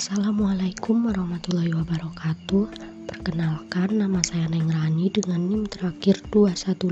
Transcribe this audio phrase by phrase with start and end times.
[0.00, 2.72] Assalamualaikum warahmatullahi wabarakatuh.
[3.04, 6.88] Perkenalkan nama saya Neng Rani dengan NIM terakhir 215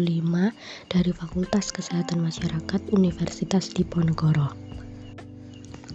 [0.93, 4.53] dari Fakultas Kesehatan Masyarakat Universitas Diponegoro.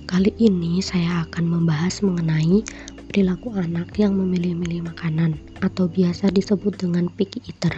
[0.09, 2.65] Kali ini saya akan membahas mengenai
[3.13, 7.77] perilaku anak yang memilih-milih makanan atau biasa disebut dengan picky eater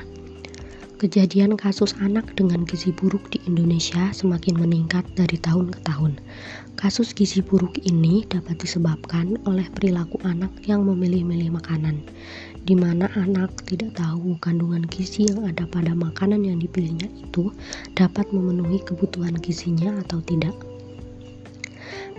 [0.96, 6.16] Kejadian kasus anak dengan gizi buruk di Indonesia semakin meningkat dari tahun ke tahun.
[6.80, 12.00] Kasus gizi buruk ini dapat disebabkan oleh perilaku anak yang memilih-milih makanan,
[12.64, 17.52] di mana anak tidak tahu kandungan gizi yang ada pada makanan yang dipilihnya itu
[18.00, 20.56] dapat memenuhi kebutuhan gizinya atau tidak.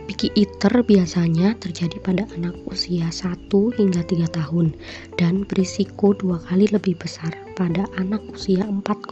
[0.07, 4.71] Picky eater biasanya terjadi pada anak usia 1 hingga 3 tahun
[5.19, 9.03] dan berisiko dua kali lebih besar pada anak usia 4,5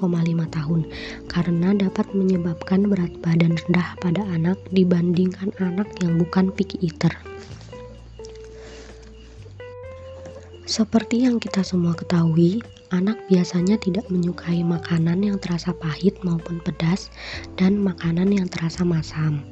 [0.55, 0.81] tahun
[1.27, 7.11] karena dapat menyebabkan berat badan rendah pada anak dibandingkan anak yang bukan picky eater.
[10.65, 17.13] Seperti yang kita semua ketahui, anak biasanya tidak menyukai makanan yang terasa pahit maupun pedas
[17.61, 19.45] dan makanan yang terasa masam.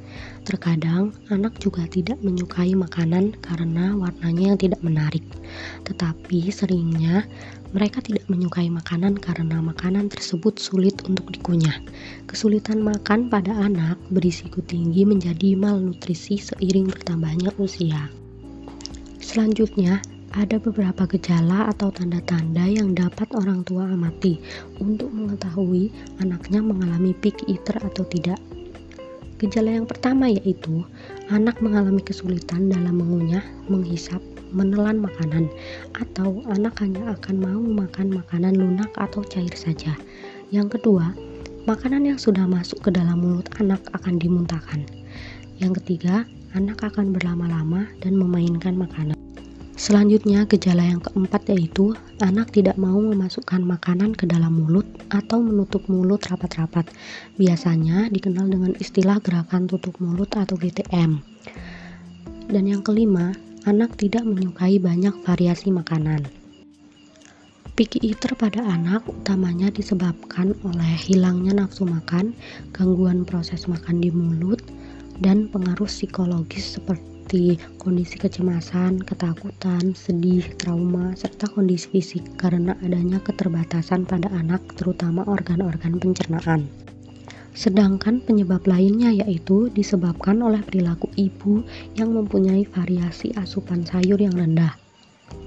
[0.49, 5.21] Terkadang, anak juga tidak menyukai makanan karena warnanya yang tidak menarik.
[5.85, 7.29] Tetapi seringnya,
[7.77, 11.77] mereka tidak menyukai makanan karena makanan tersebut sulit untuk dikunyah.
[12.25, 18.09] Kesulitan makan pada anak berisiko tinggi menjadi malnutrisi seiring bertambahnya usia.
[19.21, 20.01] Selanjutnya,
[20.33, 24.41] ada beberapa gejala atau tanda-tanda yang dapat orang tua amati
[24.81, 25.93] untuk mengetahui
[26.25, 28.41] anaknya mengalami picky eater atau tidak.
[29.37, 30.87] Gejala yang pertama yaitu
[31.29, 34.23] anak mengalami kesulitan dalam mengunyah, menghisap,
[34.55, 35.51] menelan makanan,
[35.99, 39.99] atau anak hanya akan mau makan makanan lunak atau cair saja.
[40.55, 41.13] Yang kedua,
[41.67, 44.87] makanan yang sudah masuk ke dalam mulut anak akan dimuntahkan.
[45.59, 49.19] Yang ketiga, anak akan berlama-lama dan memainkan makanan.
[49.73, 55.89] Selanjutnya, gejala yang keempat yaitu anak tidak mau memasukkan makanan ke dalam mulut atau menutup
[55.89, 56.93] mulut rapat-rapat.
[57.41, 61.25] Biasanya dikenal dengan istilah gerakan tutup mulut atau GTM.
[62.53, 63.33] Dan yang kelima,
[63.65, 66.29] anak tidak menyukai banyak variasi makanan.
[67.73, 72.37] Picky eater pada anak utamanya disebabkan oleh hilangnya nafsu makan,
[72.77, 74.61] gangguan proses makan di mulut,
[75.25, 83.25] dan pengaruh psikologis seperti seperti kondisi kecemasan, ketakutan, sedih, trauma, serta kondisi fisik karena adanya
[83.25, 86.69] keterbatasan pada anak, terutama organ-organ pencernaan.
[87.57, 91.65] Sedangkan penyebab lainnya yaitu disebabkan oleh perilaku ibu
[91.97, 94.77] yang mempunyai variasi asupan sayur yang rendah,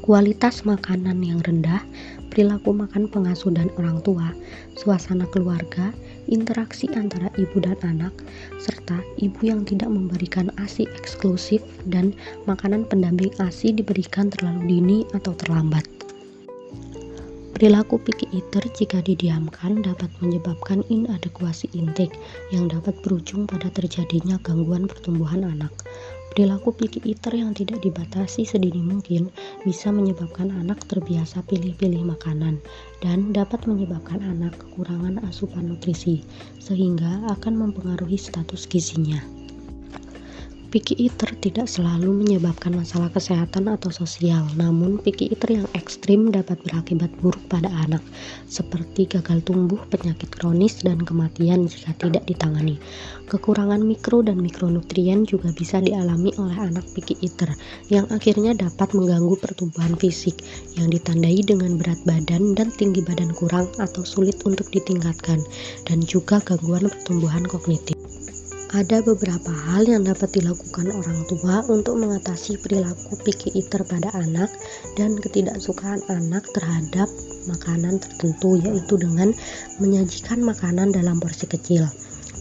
[0.02, 1.85] kualitas makanan yang rendah,
[2.34, 4.34] perilaku makan pengasuh dan orang tua,
[4.73, 5.94] suasana keluarga,
[6.30, 8.13] interaksi antara ibu dan anak,
[8.62, 12.13] serta ibu yang tidak memberikan ASI eksklusif dan
[12.50, 15.85] makanan pendamping ASI diberikan terlalu dini atau terlambat.
[17.56, 22.12] Perilaku picky eater jika didiamkan dapat menyebabkan inadekuasi intake
[22.52, 25.72] yang dapat berujung pada terjadinya gangguan pertumbuhan anak.
[26.35, 29.31] Perilaku picky eater yang tidak dibatasi sedini mungkin
[29.63, 32.59] bisa menyebabkan anak terbiasa pilih-pilih makanan
[33.00, 36.28] dan dapat menyebabkan anak kekurangan asupan nutrisi,
[36.59, 39.44] sehingga akan mempengaruhi status gizinya.
[40.66, 46.59] Picky eater tidak selalu menyebabkan masalah kesehatan atau sosial, namun picky eater yang ekstrim dapat
[46.68, 48.03] berakibat buruk pada anak,
[48.50, 52.76] seperti gagal tumbuh, penyakit kronis, dan kematian jika tidak ditangani.
[53.31, 57.56] Kekurangan mikro dan mikronutrien juga bisa dialami oleh anak picky eater,
[57.88, 60.44] yang akhirnya dapat mengganggu pertumbuhan fisik,
[60.76, 65.40] yang ditandai dengan berat badan dan tinggi badan kurang atau sulit untuk ditingkatkan,
[65.88, 67.94] dan juga gangguan pertumbuhan kognitif.
[68.74, 73.14] Ada beberapa hal yang dapat dilakukan orang tua untuk mengatasi perilaku
[73.53, 74.50] eater pada anak
[74.98, 77.06] dan ketidaksukaan anak terhadap
[77.46, 79.38] makanan tertentu yaitu dengan
[79.78, 81.86] menyajikan makanan dalam porsi kecil.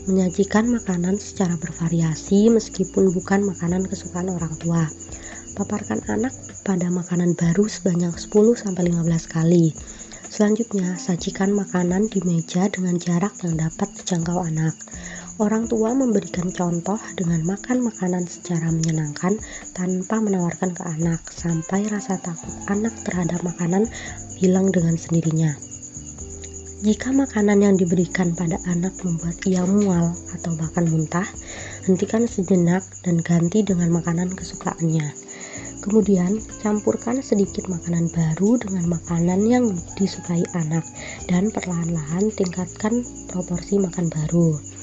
[0.08, 4.88] Menyajikan makanan secara bervariasi meskipun bukan makanan kesukaan orang tua.
[5.52, 6.32] Paparkan anak
[6.64, 8.72] pada makanan baru sebanyak 10-15
[9.28, 9.76] kali.
[10.34, 14.74] Selanjutnya, sajikan makanan di meja dengan jarak yang dapat dijangkau anak.
[15.34, 19.34] Orang tua memberikan contoh dengan makan makanan secara menyenangkan
[19.74, 23.90] tanpa menawarkan ke anak, sampai rasa takut anak terhadap makanan
[24.38, 25.50] hilang dengan sendirinya.
[26.86, 31.26] Jika makanan yang diberikan pada anak membuat ia mual atau bahkan muntah,
[31.82, 35.18] hentikan sejenak dan ganti dengan makanan kesukaannya.
[35.82, 39.66] Kemudian, campurkan sedikit makanan baru dengan makanan yang
[39.98, 40.86] disukai anak
[41.26, 44.73] dan perlahan-lahan tingkatkan proporsi makan baru.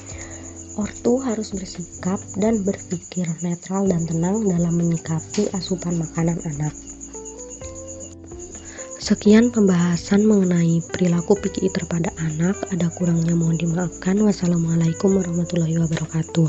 [0.80, 6.72] Ortu harus bersikap dan berpikir netral dan tenang dalam menyikapi asupan makanan anak.
[9.02, 12.54] Sekian pembahasan mengenai perilaku picky eater pada anak.
[12.70, 14.16] Ada kurangnya mohon dimaafkan.
[14.22, 16.48] Wassalamualaikum warahmatullahi wabarakatuh.